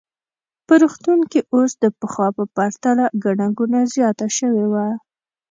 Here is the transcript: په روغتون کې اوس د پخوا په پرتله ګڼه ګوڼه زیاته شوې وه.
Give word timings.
په 0.67 0.73
روغتون 0.81 1.19
کې 1.31 1.39
اوس 1.55 1.71
د 1.83 1.85
پخوا 1.99 2.27
په 2.37 2.43
پرتله 2.55 3.05
ګڼه 3.23 3.47
ګوڼه 3.57 3.81
زیاته 3.93 4.27
شوې 4.37 4.65
وه. 4.71 4.87